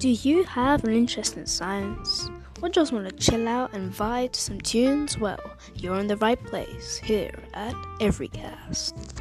[0.00, 2.30] Do you have an interest in science?
[2.62, 5.18] Or just want to chill out and vibe to some tunes?
[5.18, 5.38] Well,
[5.74, 9.20] you're in the right place here at Everycast.